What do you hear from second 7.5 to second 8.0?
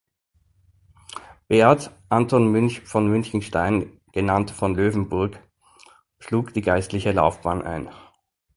ein.